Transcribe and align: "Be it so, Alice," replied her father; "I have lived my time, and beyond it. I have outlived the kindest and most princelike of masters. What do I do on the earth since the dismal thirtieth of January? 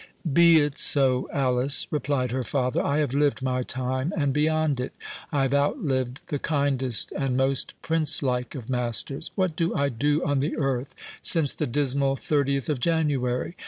"Be 0.33 0.57
it 0.61 0.79
so, 0.79 1.29
Alice," 1.31 1.85
replied 1.91 2.31
her 2.31 2.43
father; 2.43 2.81
"I 2.83 2.97
have 2.97 3.13
lived 3.13 3.43
my 3.43 3.61
time, 3.61 4.11
and 4.17 4.33
beyond 4.33 4.79
it. 4.79 4.93
I 5.31 5.43
have 5.43 5.53
outlived 5.53 6.21
the 6.29 6.39
kindest 6.39 7.11
and 7.11 7.37
most 7.37 7.75
princelike 7.83 8.55
of 8.55 8.67
masters. 8.67 9.29
What 9.35 9.55
do 9.55 9.75
I 9.75 9.89
do 9.89 10.25
on 10.25 10.39
the 10.39 10.57
earth 10.57 10.95
since 11.21 11.53
the 11.53 11.67
dismal 11.67 12.15
thirtieth 12.15 12.67
of 12.67 12.79
January? 12.79 13.55